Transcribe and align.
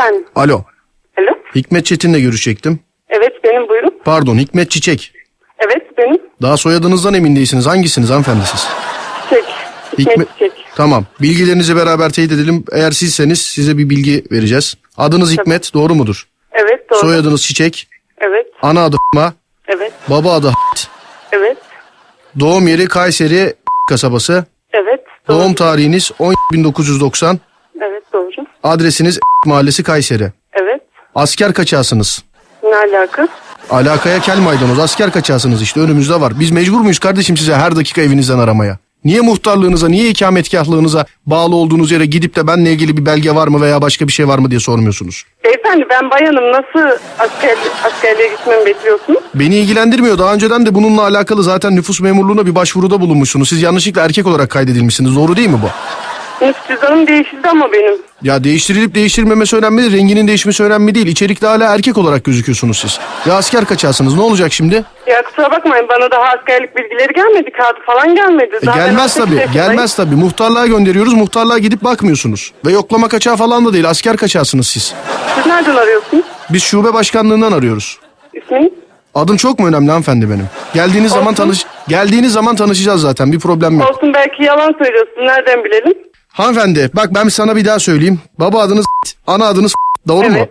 Efendim. 0.00 0.24
Alo. 0.34 0.64
Alo. 1.18 1.28
Hikmet 1.54 1.86
Çetin'le 1.86 2.20
görüşecektim. 2.22 2.80
Evet 3.08 3.32
benim 3.44 3.68
buyurun. 3.68 4.00
Pardon 4.04 4.38
Hikmet 4.38 4.70
Çiçek. 4.70 5.12
Evet 5.58 5.98
benim. 5.98 6.20
Daha 6.42 6.56
soyadınızdan 6.56 7.14
emin 7.14 7.36
değilsiniz. 7.36 7.66
Hangisiniz 7.66 8.10
hanımefendi 8.10 8.44
siz? 8.44 8.68
Çiçek. 9.30 9.44
Hikmet 9.98 10.28
Çiçek. 10.32 10.52
Tamam. 10.76 11.04
Bilgilerinizi 11.20 11.76
beraber 11.76 12.10
teyit 12.10 12.32
edelim. 12.32 12.64
Eğer 12.72 12.90
sizseniz 12.90 13.42
size 13.42 13.78
bir 13.78 13.90
bilgi 13.90 14.24
vereceğiz. 14.32 14.76
Adınız 14.96 15.32
Hikmet 15.32 15.74
doğru 15.74 15.94
mudur? 15.94 16.28
Evet 16.52 16.90
doğru. 16.90 16.98
Soyadınız 16.98 17.42
Çiçek. 17.42 17.88
Evet. 18.20 18.46
Ana 18.62 18.84
adı 18.84 18.96
Evet. 19.68 19.92
baba 20.10 20.32
adı 20.32 20.52
Evet. 21.32 21.58
Doğum 22.40 22.68
yeri 22.68 22.86
Kayseri 22.86 23.54
kasabası. 23.88 24.44
Evet. 24.72 25.00
Doğru. 25.28 25.38
Doğum 25.38 25.54
tarihiniz 25.54 26.10
10.1990. 26.20 27.26
Evet 27.26 27.38
doğru. 27.38 27.49
Adresiniz 28.62 29.18
mahallesi 29.46 29.82
Kayseri. 29.82 30.32
Evet. 30.52 30.80
Asker 31.14 31.52
kaçağısınız. 31.52 32.22
Ne 32.62 32.76
alaka? 32.76 33.28
Alakaya 33.70 34.20
kel 34.20 34.38
maydanoz 34.38 34.78
asker 34.78 35.12
kaçağısınız 35.12 35.62
işte 35.62 35.80
önümüzde 35.80 36.20
var. 36.20 36.32
Biz 36.40 36.50
mecbur 36.50 36.80
muyuz 36.80 36.98
kardeşim 36.98 37.36
size 37.36 37.54
her 37.54 37.76
dakika 37.76 38.00
evinizden 38.02 38.38
aramaya? 38.38 38.78
Niye 39.04 39.20
muhtarlığınıza, 39.20 39.88
niye 39.88 40.08
ikametgahlığınıza 40.08 41.06
bağlı 41.26 41.56
olduğunuz 41.56 41.90
yere 41.90 42.06
gidip 42.06 42.36
de 42.36 42.46
benle 42.46 42.72
ilgili 42.72 42.96
bir 42.96 43.06
belge 43.06 43.34
var 43.34 43.48
mı 43.48 43.60
veya 43.60 43.82
başka 43.82 44.06
bir 44.06 44.12
şey 44.12 44.28
var 44.28 44.38
mı 44.38 44.50
diye 44.50 44.60
sormuyorsunuz? 44.60 45.24
Beyefendi 45.44 45.84
ben 45.90 46.10
bayanım. 46.10 46.52
Nasıl 46.52 46.98
asker, 47.18 47.56
askerliğe 47.84 48.28
gitmemi 48.28 48.66
bekliyorsunuz? 48.66 49.20
Beni 49.34 49.56
ilgilendirmiyor. 49.56 50.18
Daha 50.18 50.34
önceden 50.34 50.66
de 50.66 50.74
bununla 50.74 51.02
alakalı 51.02 51.42
zaten 51.42 51.76
nüfus 51.76 52.00
memurluğuna 52.00 52.46
bir 52.46 52.54
başvuruda 52.54 53.00
bulunmuşsunuz. 53.00 53.48
Siz 53.48 53.62
yanlışlıkla 53.62 54.02
erkek 54.04 54.26
olarak 54.26 54.50
kaydedilmişsiniz. 54.50 55.16
Doğru 55.16 55.36
değil 55.36 55.48
mi 55.48 55.58
bu? 55.62 55.68
Nüfus 56.40 56.68
cüzdanım 56.68 57.06
değişildi 57.06 57.48
ama 57.48 57.72
benim. 57.72 57.94
Ya 58.22 58.44
değiştirilip 58.44 58.94
değiştirilmemesi 58.94 59.56
önemli 59.56 59.82
değil. 59.82 59.92
Renginin 59.92 60.28
değişmesi 60.28 60.62
önemli 60.64 60.94
değil. 60.94 61.06
İçerikte 61.06 61.46
hala 61.46 61.74
erkek 61.74 61.98
olarak 61.98 62.24
gözüküyorsunuz 62.24 62.78
siz. 62.78 62.98
Ya 63.26 63.34
asker 63.34 63.64
kaçağısınız. 63.64 64.14
Ne 64.14 64.20
olacak 64.22 64.52
şimdi? 64.52 64.84
Ya 65.06 65.22
kusura 65.22 65.50
bakmayın 65.50 65.86
bana 65.88 66.10
daha 66.10 66.22
askerlik 66.22 66.76
bilgileri 66.76 67.12
gelmedi. 67.12 67.50
Kağıdı 67.50 67.78
falan 67.86 68.14
gelmedi. 68.14 68.56
E, 68.62 68.64
Zaten 68.64 68.86
gelmez 68.86 69.02
18 69.02 69.14
tabii. 69.14 69.34
yaşındayım. 69.36 69.52
Gelmez 69.68 69.94
tabii. 69.96 70.14
Muhtarlığa 70.14 70.66
gönderiyoruz. 70.66 71.14
Muhtarlığa 71.14 71.58
gidip 71.58 71.84
bakmıyorsunuz. 71.84 72.52
Ve 72.66 72.72
yoklama 72.72 73.08
kaçağı 73.08 73.36
falan 73.36 73.66
da 73.66 73.72
değil. 73.72 73.88
Asker 73.90 74.16
kaçağısınız 74.16 74.66
siz. 74.66 74.94
Siz 75.34 75.46
nereden 75.46 75.76
arıyorsunuz? 75.76 76.24
Biz 76.50 76.62
şube 76.62 76.94
başkanlığından 76.94 77.52
arıyoruz. 77.52 77.98
İsminiz? 78.34 78.72
Adım 79.14 79.36
çok 79.36 79.58
mu 79.58 79.66
önemli 79.66 79.88
hanımefendi 79.90 80.30
benim? 80.30 80.46
Geldiğiniz 80.74 81.10
zaman 81.12 81.26
Olsun. 81.26 81.34
tanış 81.42 81.66
geldiğiniz 81.88 82.32
zaman 82.32 82.56
tanışacağız 82.56 83.00
zaten. 83.00 83.32
Bir 83.32 83.38
problem 83.40 83.80
yok. 83.80 83.90
Olsun 83.90 84.14
belki 84.14 84.42
yalan 84.44 84.74
söylüyorsun. 84.78 85.26
Nereden 85.26 85.64
bilelim? 85.64 85.92
Hanımefendi 86.32 86.90
bak 86.94 87.14
ben 87.14 87.28
sana 87.28 87.56
bir 87.56 87.64
daha 87.64 87.78
söyleyeyim. 87.78 88.20
Baba 88.38 88.60
adınız 88.60 88.84
ana 89.26 89.44
adınız 89.46 89.72
doğru 90.08 90.28
mu? 90.28 90.36
Evet. 90.38 90.50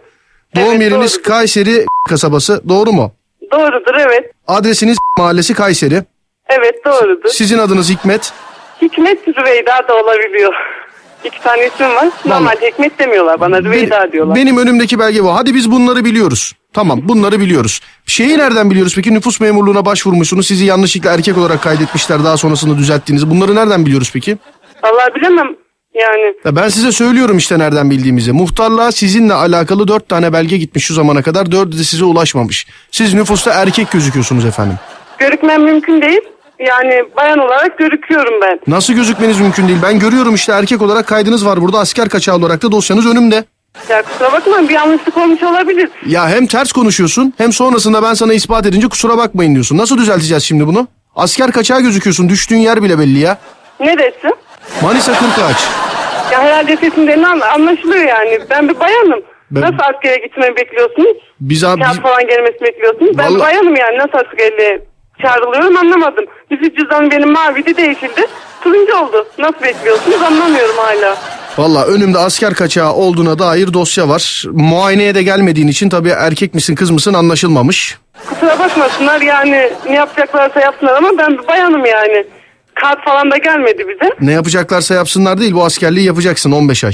Doğum 0.55 0.71
Evet, 0.71 0.81
yeriniz 0.81 1.11
doğrudur. 1.13 1.23
Kayseri 1.29 1.85
kasabası 2.09 2.61
doğru 2.69 2.91
mu? 2.91 3.11
Doğrudur 3.51 3.93
evet. 3.99 4.31
Adresiniz 4.47 4.97
mahallesi 5.17 5.53
Kayseri. 5.53 6.03
Evet 6.49 6.85
doğrudur. 6.85 7.29
Sizin 7.29 7.57
adınız 7.57 7.89
Hikmet. 7.89 8.33
Hikmet 8.81 9.27
Rüveyda 9.27 9.87
da 9.87 9.95
olabiliyor. 10.03 10.53
İki 11.23 11.41
tane 11.43 11.67
isim 11.67 11.95
var. 11.95 12.09
Normalde 12.25 12.67
Hikmet 12.67 12.99
demiyorlar 12.99 13.39
bana 13.39 13.59
Rüveyda 13.63 13.99
Benim- 14.01 14.11
diyorlar. 14.11 14.35
Benim 14.35 14.57
önümdeki 14.57 14.99
belge 14.99 15.23
bu. 15.23 15.35
Hadi 15.35 15.55
biz 15.55 15.71
bunları 15.71 16.05
biliyoruz. 16.05 16.53
Tamam 16.73 16.99
bunları 17.03 17.39
biliyoruz. 17.39 17.79
Şeyi 18.05 18.37
nereden 18.37 18.71
biliyoruz 18.71 18.93
peki? 18.95 19.13
Nüfus 19.13 19.39
memurluğuna 19.39 19.85
başvurmuşsunuz. 19.85 20.47
Sizi 20.47 20.65
yanlışlıkla 20.65 21.13
erkek 21.13 21.37
olarak 21.37 21.63
kaydetmişler. 21.63 22.23
Daha 22.23 22.37
sonrasında 22.37 22.77
düzelttiğinizi. 22.77 23.29
Bunları 23.29 23.55
nereden 23.55 23.85
biliyoruz 23.85 24.09
peki? 24.13 24.37
Allah 24.83 25.15
bilemem 25.15 25.47
yani. 26.01 26.33
Ya 26.45 26.55
ben 26.55 26.67
size 26.69 26.91
söylüyorum 26.91 27.37
işte 27.37 27.59
nereden 27.59 27.89
bildiğimizi. 27.89 28.31
Muhtarlığa 28.31 28.91
sizinle 28.91 29.33
alakalı 29.33 29.87
dört 29.87 30.09
tane 30.09 30.33
belge 30.33 30.57
gitmiş 30.57 30.85
şu 30.85 30.93
zamana 30.93 31.21
kadar. 31.21 31.51
Dördü 31.51 31.79
de 31.79 31.83
size 31.83 32.03
ulaşmamış. 32.05 32.67
Siz 32.91 33.13
nüfusta 33.13 33.51
erkek 33.53 33.91
gözüküyorsunuz 33.91 34.45
efendim. 34.45 34.75
Görükmem 35.17 35.63
mümkün 35.63 36.01
değil. 36.01 36.21
Yani 36.59 37.03
bayan 37.17 37.39
olarak 37.39 37.77
görüküyorum 37.77 38.33
ben. 38.41 38.59
Nasıl 38.67 38.93
gözükmeniz 38.93 39.39
mümkün 39.39 39.67
değil? 39.67 39.79
Ben 39.83 39.99
görüyorum 39.99 40.35
işte 40.35 40.51
erkek 40.51 40.81
olarak 40.81 41.07
kaydınız 41.07 41.45
var 41.45 41.61
burada. 41.61 41.79
Asker 41.79 42.09
kaçağı 42.09 42.35
olarak 42.35 42.63
da 42.63 42.71
dosyanız 42.71 43.05
önümde. 43.05 43.43
Ya 43.89 44.01
kusura 44.01 44.31
bakmayın 44.31 44.69
bir 44.69 44.73
yanlışlık 44.73 45.17
olmuş 45.17 45.43
olabilir. 45.43 45.89
Ya 46.07 46.29
hem 46.29 46.47
ters 46.47 46.71
konuşuyorsun 46.71 47.33
hem 47.37 47.53
sonrasında 47.53 48.03
ben 48.03 48.13
sana 48.13 48.33
ispat 48.33 48.65
edince 48.65 48.87
kusura 48.87 49.17
bakmayın 49.17 49.53
diyorsun. 49.53 49.77
Nasıl 49.77 49.97
düzelteceğiz 49.97 50.43
şimdi 50.43 50.67
bunu? 50.67 50.87
Asker 51.15 51.51
kaçağı 51.51 51.81
gözüküyorsun. 51.81 52.29
Düştüğün 52.29 52.57
yer 52.57 52.83
bile 52.83 52.99
belli 52.99 53.19
ya. 53.19 53.37
Neresi? 53.79 54.27
Manisa 54.81 55.13
Kırkağaç. 55.13 55.57
Ya 56.31 56.39
herhalde 56.41 56.77
sesimden 56.77 57.23
an- 57.23 57.39
anlaşılıyor 57.39 58.03
yani. 58.03 58.39
Ben 58.49 58.69
bir 58.69 58.79
bayanım. 58.79 59.21
Ben- 59.51 59.61
Nasıl 59.61 59.77
askere 59.95 60.17
gitmemi 60.17 60.55
bekliyorsunuz? 60.55 61.17
Biz 61.41 61.63
abi 61.63 61.81
Kağıt 61.83 62.01
falan 62.01 62.27
gelmesini 62.27 62.61
bekliyorsunuz. 62.61 63.17
Ben 63.17 63.25
Vallahi- 63.27 63.39
bayanım 63.39 63.75
yani 63.75 63.97
nasıl 63.97 64.17
askerliğe 64.27 64.81
çağrılıyorum 65.21 65.77
anlamadım. 65.77 66.25
Nüfus 66.51 66.69
cüzdanım 66.77 67.11
benim 67.11 67.31
maviydi 67.31 67.77
değişildi. 67.77 68.21
Turuncu 68.61 68.95
oldu. 68.97 69.27
Nasıl 69.39 69.61
bekliyorsunuz 69.63 70.21
anlamıyorum 70.21 70.75
hala. 70.77 71.17
Valla 71.57 71.85
önümde 71.85 72.17
asker 72.17 72.53
kaçağı 72.53 72.93
olduğuna 72.93 73.39
dair 73.39 73.73
dosya 73.73 74.09
var. 74.09 74.43
Muayeneye 74.51 75.15
de 75.15 75.23
gelmediğin 75.23 75.67
için 75.67 75.89
tabii 75.89 76.09
erkek 76.09 76.53
misin 76.53 76.75
kız 76.75 76.91
mısın 76.91 77.13
anlaşılmamış. 77.13 77.97
Kusura 78.29 78.59
bakmasınlar 78.59 79.21
yani 79.21 79.69
ne 79.89 79.95
yapacaklarsa 79.95 80.59
yapsınlar 80.59 80.93
ama 80.97 81.09
ben 81.17 81.37
bir 81.37 81.47
bayanım 81.47 81.85
yani. 81.85 82.25
Kağıt 82.81 83.05
falan 83.05 83.31
da 83.31 83.37
gelmedi 83.37 83.87
bize. 83.87 84.11
Ne 84.21 84.31
yapacaklarsa 84.31 84.93
yapsınlar 84.95 85.39
değil 85.39 85.53
bu 85.53 85.63
askerliği 85.63 86.05
yapacaksın 86.05 86.51
15 86.51 86.83
ay. 86.83 86.93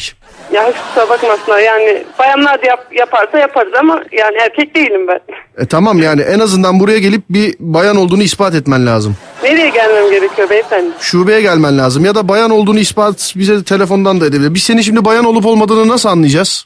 Ya 0.54 0.68
hiç 0.70 0.76
kusura 0.88 1.10
bakmasınlar 1.10 1.60
yani 1.60 2.04
bayanlar 2.20 2.62
da 2.62 2.66
yap, 2.66 2.88
yaparsa 2.92 3.40
yaparız 3.40 3.74
ama 3.80 4.04
yani 4.12 4.38
erkek 4.38 4.76
değilim 4.76 5.08
ben. 5.08 5.20
E 5.58 5.66
tamam 5.66 6.00
yani 6.02 6.22
en 6.22 6.40
azından 6.40 6.80
buraya 6.80 7.00
gelip 7.00 7.22
bir 7.30 7.56
bayan 7.60 7.96
olduğunu 7.96 8.24
ispat 8.24 8.56
etmen 8.56 8.86
lazım. 8.86 9.16
Nereye 9.44 9.70
gelmem 9.70 10.10
gerekiyor 10.12 10.50
beyefendi? 10.50 10.90
Şubeye 11.00 11.42
gelmen 11.42 11.78
lazım 11.78 12.06
ya 12.06 12.16
da 12.16 12.28
bayan 12.28 12.52
olduğunu 12.52 12.80
ispat 12.80 13.34
bize 13.36 13.64
telefondan 13.64 14.22
da 14.22 14.26
edebilir. 14.26 14.54
Biz 14.54 14.64
seni 14.64 14.84
şimdi 14.84 15.06
bayan 15.06 15.26
olup 15.26 15.46
olmadığını 15.46 15.88
nasıl 15.88 16.10
anlayacağız? 16.10 16.66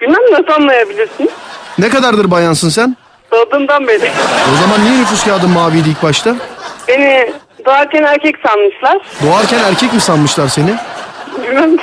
Bilmem 0.00 0.22
nasıl 0.32 0.62
anlayabilirsin? 0.62 1.30
Ne 1.78 1.88
kadardır 1.88 2.30
bayansın 2.30 2.68
sen? 2.68 2.96
Doğduğumdan 3.32 3.88
beri. 3.88 4.10
O 4.52 4.56
zaman 4.62 4.84
niye 4.84 5.00
nüfus 5.00 5.24
kağıdın 5.24 5.50
maviydi 5.50 5.88
ilk 5.88 6.02
başta? 6.02 6.36
Beni 6.88 7.32
doğarken 7.66 8.02
erkek 8.02 8.36
sanmışlar. 8.46 8.98
Doğarken 9.26 9.58
erkek 9.58 9.92
mi 9.92 10.00
sanmışlar 10.00 10.48
seni? 10.48 10.74
Bilmem. 11.42 11.76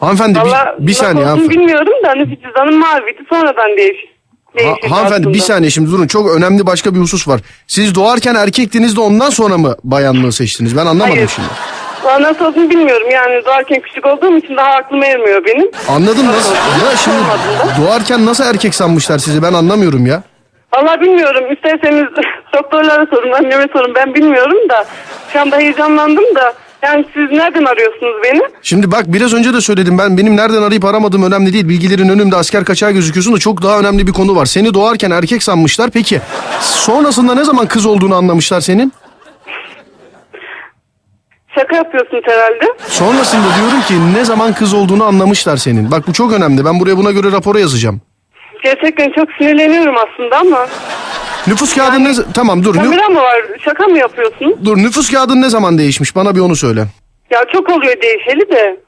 Hanımefendi 0.00 0.38
Valla 0.40 0.76
bir, 0.78 0.86
bir 0.86 0.92
saniye 0.92 1.24
hanımefendi. 1.24 1.54
bilmiyorum 1.60 1.92
da 2.04 2.14
nüfus 2.14 2.42
cüzdanım 2.44 2.74
maviydi 2.78 3.22
sonradan 3.28 3.76
değiş, 3.76 3.96
Ha- 4.56 4.58
değişti. 4.58 4.88
hanımefendi 4.88 5.26
bir 5.26 5.30
aslında. 5.30 5.44
saniye 5.44 5.70
şimdi 5.70 5.90
durun 5.90 6.06
çok 6.06 6.30
önemli 6.36 6.66
başka 6.66 6.94
bir 6.94 7.00
husus 7.00 7.28
var. 7.28 7.40
Siz 7.66 7.94
doğarken 7.94 8.34
erkektiniz 8.34 8.96
de 8.96 9.00
ondan 9.00 9.30
sonra 9.30 9.58
mı 9.58 9.76
bayanlığı 9.84 10.32
seçtiniz? 10.32 10.76
Ben 10.76 10.86
anlamadım 10.86 11.14
Hayır. 11.14 11.28
şimdi. 11.28 11.48
Nasıl 12.22 12.44
olduğunu 12.44 12.70
bilmiyorum 12.70 13.08
yani 13.12 13.44
doğarken 13.46 13.80
küçük 13.80 14.06
olduğum 14.06 14.36
için 14.36 14.56
daha 14.56 14.68
aklım 14.68 15.02
ermiyor 15.02 15.44
benim. 15.44 15.70
Anladım 15.88 16.26
nasıl? 16.26 16.54
Nasıl? 16.54 16.84
Ya 16.86 16.96
şimdi 16.96 17.18
doğarken 17.86 18.26
nasıl 18.26 18.44
erkek 18.44 18.74
sanmışlar 18.74 19.18
sizi 19.18 19.42
ben 19.42 19.52
anlamıyorum 19.52 20.06
ya. 20.06 20.22
Valla 20.74 21.00
bilmiyorum 21.00 21.52
isterseniz 21.52 22.04
doktorlara 23.02 23.06
sorun 23.06 23.32
anneme 23.32 23.68
sorun 23.72 23.94
ben 23.94 24.14
bilmiyorum 24.14 24.68
da 24.68 24.84
şu 25.32 25.40
anda 25.40 25.56
heyecanlandım 25.56 26.34
da 26.34 26.54
yani 26.82 27.04
siz 27.14 27.30
nereden 27.30 27.64
arıyorsunuz 27.64 28.14
beni? 28.24 28.40
Şimdi 28.62 28.92
bak 28.92 29.04
biraz 29.06 29.34
önce 29.34 29.54
de 29.54 29.60
söyledim 29.60 29.98
ben 29.98 30.18
benim 30.18 30.36
nereden 30.36 30.62
arayıp 30.62 30.84
aramadığım 30.84 31.22
önemli 31.22 31.52
değil. 31.52 31.68
Bilgilerin 31.68 32.08
önümde 32.08 32.36
asker 32.36 32.64
kaçağı 32.64 32.90
gözüküyorsun 32.90 33.34
da 33.34 33.38
çok 33.38 33.62
daha 33.62 33.78
önemli 33.78 34.06
bir 34.06 34.12
konu 34.12 34.36
var. 34.36 34.46
Seni 34.46 34.74
doğarken 34.74 35.10
erkek 35.10 35.42
sanmışlar 35.42 35.90
peki 35.90 36.20
sonrasında 36.60 37.34
ne 37.34 37.44
zaman 37.44 37.66
kız 37.66 37.86
olduğunu 37.86 38.14
anlamışlar 38.14 38.60
senin? 38.60 38.92
Şaka 41.58 41.76
yapıyorsunuz 41.76 42.22
herhalde. 42.26 42.64
Sonrasında 42.88 43.46
diyorum 43.56 43.82
ki 43.88 44.18
ne 44.18 44.24
zaman 44.24 44.52
kız 44.52 44.74
olduğunu 44.74 45.04
anlamışlar 45.04 45.56
senin. 45.56 45.90
Bak 45.90 46.08
bu 46.08 46.12
çok 46.12 46.32
önemli 46.32 46.64
ben 46.64 46.80
buraya 46.80 46.96
buna 46.96 47.10
göre 47.10 47.32
rapora 47.32 47.60
yazacağım. 47.60 48.00
Gerçekten 48.64 49.10
çok 49.10 49.28
sinirleniyorum 49.38 49.94
aslında 49.96 50.36
ama. 50.38 50.66
Nüfus 51.46 51.74
kağıdın 51.74 52.04
ne... 52.04 52.12
Tamam 52.34 52.64
dur. 52.64 52.74
nü- 52.74 52.82
Kamera 52.82 53.08
mı 53.08 53.20
var? 53.20 53.42
Şaka 53.64 53.86
mı 53.86 53.98
yapıyorsunuz? 53.98 54.56
Dur 54.64 54.76
nüfus 54.76 55.10
kağıdın 55.10 55.42
ne 55.42 55.50
zaman 55.50 55.78
değişmiş? 55.78 56.16
Bana 56.16 56.34
bir 56.34 56.40
onu 56.40 56.56
söyle. 56.56 56.84
Ya 57.30 57.44
çok 57.52 57.68
oluyor 57.70 58.00
değişeli 58.02 58.50
de. 58.52 58.80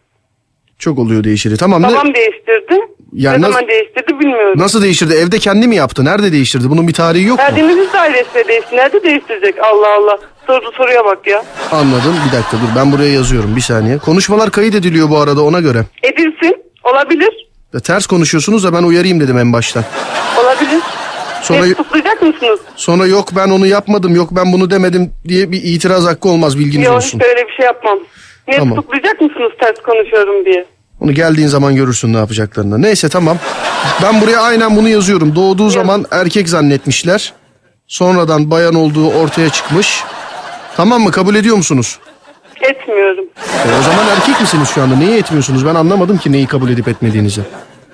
Çok 0.79 0.99
oluyor 0.99 1.25
değişiri. 1.25 1.57
Tamam 1.57 1.83
ne, 1.83 1.89
Babam 1.89 2.15
değiştirdi. 2.15 2.81
Ya 3.13 3.33
ne 3.33 3.39
zaman 3.47 3.69
değiştirdi 3.69 4.19
bilmiyorum. 4.21 4.55
nasıl 4.57 4.83
değiştirdi? 4.83 5.15
Evde 5.15 5.39
kendi 5.39 5.69
mi 5.69 5.77
yaptı? 5.77 6.05
Nerede 6.05 6.33
değiştirdi? 6.33 6.71
Bunun 6.71 6.89
bir 6.89 6.93
tarihi 6.93 7.25
yok 7.25 7.39
mu? 7.39 7.45
Verdiğimiz 7.45 7.93
dairesine 7.93 8.49
değişti. 8.49 8.77
Nerede 8.77 9.03
değiştirecek? 9.03 9.55
Allah 9.63 9.89
Allah. 9.99 10.19
Sordu 10.47 10.73
soruya 10.77 11.05
bak 11.05 11.27
ya. 11.27 11.45
Anladım. 11.73 12.15
Bir 12.29 12.37
dakika 12.37 12.57
dur 12.57 12.77
ben 12.77 12.93
buraya 12.93 13.11
yazıyorum 13.13 13.57
bir 13.57 13.61
saniye. 13.61 13.99
Konuşmalar 13.99 14.51
kayıt 14.51 14.75
ediliyor 14.75 15.11
bu 15.11 15.19
arada 15.19 15.43
ona 15.45 15.61
göre. 15.61 15.83
Edilsin. 16.03 16.57
Olabilir. 16.85 17.49
Ya 17.75 17.81
ters 17.81 18.07
konuşuyorsunuz 18.07 18.65
da 18.65 18.73
ben 18.73 18.83
uyarayım 18.83 19.21
dedim 19.21 19.39
en 19.39 19.53
baştan. 19.53 19.85
Olabilir. 20.43 20.74
Sonra 21.45 21.69
tutuklayacak 21.69 22.23
mısınız? 22.23 22.61
sonra 22.77 23.07
yok 23.07 23.29
ben 23.37 23.49
onu 23.51 23.67
yapmadım 23.67 24.15
yok 24.15 24.29
ben 24.33 24.53
bunu 24.53 24.71
demedim 24.71 25.13
diye 25.29 25.53
bir 25.53 25.61
itiraz 25.65 26.05
hakkı 26.07 26.29
olmaz 26.29 26.59
bilginiz 26.59 26.87
Yok 26.87 26.97
olsun. 26.97 27.19
hiç 27.19 27.27
öyle 27.27 27.49
bir 27.49 27.53
şey 27.53 27.67
yapmam. 27.67 27.99
Ne 28.49 28.57
Tamam. 28.57 28.75
tutuklayacak 28.77 29.21
mısınız 29.21 29.53
ters 29.61 29.77
konuşuyorum 29.87 30.45
diye? 30.45 30.67
Onu 31.01 31.13
geldiğin 31.13 31.49
zaman 31.49 31.77
görürsün 31.77 32.13
ne 32.13 32.17
yapacaklarını. 32.17 32.83
Neyse 32.83 33.09
tamam. 33.09 33.39
Ben 34.03 34.21
buraya 34.21 34.41
aynen 34.41 34.77
bunu 34.77 34.89
yazıyorum. 34.89 35.37
Doğduğu 35.37 35.71
zaman 35.71 36.05
erkek 36.11 36.49
zannetmişler. 36.49 37.33
Sonradan 37.89 38.51
bayan 38.51 38.75
olduğu 38.75 39.11
ortaya 39.11 39.49
çıkmış. 39.49 40.03
Tamam 40.77 41.03
mı? 41.03 41.11
Kabul 41.11 41.35
ediyor 41.35 41.57
musunuz? 41.57 41.99
Etmiyorum. 42.61 43.25
E, 43.37 43.79
o 43.81 43.83
zaman 43.83 44.07
erkek 44.17 44.41
misiniz 44.41 44.69
şu 44.75 44.83
anda? 44.83 44.97
Neyi 44.97 45.19
etmiyorsunuz? 45.19 45.67
Ben 45.67 45.75
anlamadım 45.75 46.19
ki 46.19 46.33
neyi 46.33 46.47
kabul 46.47 46.71
edip 46.71 46.89
etmediğinizi. 46.89 47.41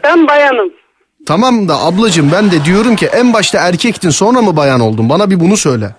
Ben 0.04 0.26
bayanım. 0.28 0.70
Tamam 1.26 1.68
da 1.68 1.80
ablacığım 1.80 2.32
ben 2.32 2.50
de 2.50 2.64
diyorum 2.64 2.96
ki 2.96 3.06
en 3.06 3.32
başta 3.32 3.58
erkektin 3.58 4.10
sonra 4.10 4.42
mı 4.42 4.56
bayan 4.56 4.80
oldun? 4.80 5.08
Bana 5.08 5.30
bir 5.30 5.40
bunu 5.40 5.56
söyle. 5.56 5.90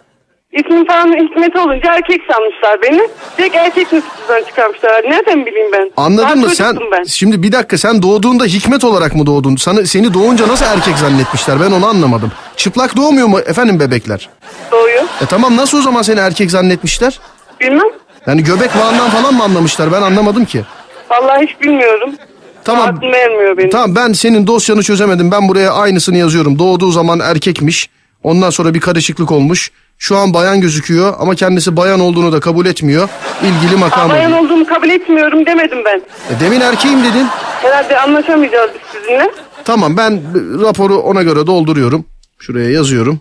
İsmim 0.52 0.88
falan 0.88 1.08
hikmet 1.08 1.56
olunca 1.56 1.94
erkek 1.94 2.22
sanmışlar 2.32 2.82
beni. 2.82 3.10
Direkt 3.38 3.56
erkek 3.56 3.92
nüfusundan 3.94 4.44
çıkarmışlar. 4.48 5.04
Nereden 5.04 5.46
bileyim 5.46 5.72
ben? 5.74 5.92
Anladın 5.98 6.24
Daha 6.24 6.36
mı 6.36 6.50
sen? 6.50 6.66
çocuktum 6.66 6.92
Ben. 6.92 7.04
Şimdi 7.04 7.44
bir 7.44 7.52
dakika 7.52 7.78
sen 7.78 8.02
doğduğunda 8.02 8.46
hikmet 8.46 8.84
olarak 8.84 9.16
mı 9.16 9.26
doğdun? 9.26 9.56
Sana, 9.56 9.86
seni 9.86 10.14
doğunca 10.14 10.48
nasıl 10.48 10.66
erkek 10.66 10.98
zannetmişler? 10.98 11.60
Ben 11.62 11.72
onu 11.72 11.86
anlamadım. 11.88 12.32
Çıplak 12.56 12.98
doğmuyor 12.98 13.28
mu 13.28 13.40
efendim 13.40 13.80
bebekler? 13.80 14.30
Doğuyor. 14.72 15.04
E 15.22 15.26
tamam 15.30 15.58
nasıl 15.58 15.78
o 15.78 15.82
zaman 15.82 16.02
seni 16.02 16.20
erkek 16.20 16.52
zannetmişler? 16.52 17.20
Bilmem. 17.60 17.88
Yani 18.28 18.44
göbek 18.44 18.70
bağından 18.80 19.10
falan 19.10 19.34
mı 19.34 19.44
anlamışlar? 19.44 19.92
Ben 19.92 20.02
anlamadım 20.02 20.46
ki. 20.46 20.62
Vallahi 21.10 21.48
hiç 21.48 21.62
bilmiyorum. 21.62 22.16
Tamam. 22.64 22.96
Aklım 22.96 23.14
ermiyor 23.14 23.58
benim. 23.58 23.70
Tamam 23.70 23.96
ben 23.96 24.14
senin 24.14 24.48
dosyanı 24.48 24.84
çözemedim. 24.84 25.32
Ben 25.32 25.48
buraya 25.50 25.72
aynısını 25.74 26.18
yazıyorum. 26.18 26.60
Doğduğu 26.60 26.92
zaman 26.92 27.20
erkekmiş. 27.20 27.90
Ondan 28.24 28.50
sonra 28.50 28.74
bir 28.74 28.80
karışıklık 28.80 29.32
olmuş. 29.32 29.72
Şu 29.98 30.18
an 30.18 30.34
bayan 30.34 30.62
gözüküyor 30.62 31.14
ama 31.20 31.36
kendisi 31.36 31.78
bayan 31.78 32.00
olduğunu 32.00 32.32
da 32.32 32.40
kabul 32.40 32.66
etmiyor. 32.66 33.10
İlgili 33.44 33.80
makam. 33.80 34.10
Bayan 34.10 34.32
olduğumu 34.32 34.66
kabul 34.66 34.90
etmiyorum 34.90 35.46
demedim 35.46 35.78
ben. 35.86 35.98
E, 36.36 36.40
demin 36.40 36.62
erkeğim 36.62 37.00
dedin. 37.00 37.28
Herhalde 37.62 38.00
anlaşamayacağız 38.00 38.72
biz 38.74 39.02
sizinle. 39.02 39.32
Tamam 39.66 39.98
ben 39.98 40.22
raporu 40.62 40.98
ona 40.98 41.24
göre 41.24 41.48
dolduruyorum. 41.48 42.06
Şuraya 42.40 42.70
yazıyorum. 42.70 43.20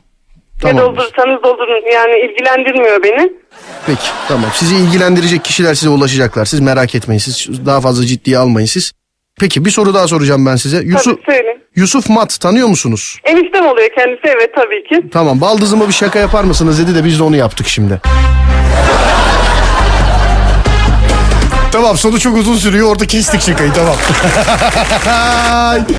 Ne 0.64 0.70
Tamam. 0.70 0.78
doldurursanız 0.87 1.42
doldurun. 1.42 1.92
Yani 1.94 2.14
ilgilendirmiyor 2.31 3.02
beni. 3.02 3.32
Peki 3.87 4.08
tamam. 4.28 4.50
Sizi 4.54 4.76
ilgilendirecek 4.76 5.44
kişiler 5.44 5.75
size 5.75 5.88
ulaşacaklar. 5.88 6.44
Siz 6.44 6.60
merak 6.60 6.94
etmeyin. 6.94 7.19
Siz 7.19 7.66
daha 7.66 7.81
fazla 7.81 8.06
ciddiye 8.06 8.38
almayın 8.38 8.66
siz. 8.66 8.92
Peki 9.40 9.64
bir 9.64 9.70
soru 9.70 9.94
daha 9.94 10.08
soracağım 10.08 10.46
ben 10.46 10.56
size. 10.56 10.76
Yusuf, 10.76 11.04
Tabii 11.04 11.37
söyle. 11.37 11.58
Yusuf 11.76 12.08
Mat 12.10 12.40
tanıyor 12.40 12.69
musunuz? 12.69 13.19
Eniştem 13.25 13.66
oluyor 13.66 13.88
kendisi 13.94 14.20
evet 14.25 14.50
tabii 14.54 14.84
ki. 14.88 15.10
Tamam 15.12 15.40
baldızıma 15.40 15.88
bir 15.88 15.92
şaka 15.92 16.19
yapar 16.19 16.44
mısınız 16.44 16.78
dedi 16.87 16.94
de 16.94 17.04
biz 17.04 17.19
de 17.19 17.22
onu 17.22 17.37
yaptık 17.37 17.66
şimdi. 17.69 18.00
Tamam 21.72 21.96
sonu 21.96 22.20
çok 22.20 22.37
uzun 22.37 22.54
sürüyor 22.56 22.88
orada 22.92 23.06
kestik 23.06 23.40
şakayı 23.40 23.72
tamam. 23.72 23.94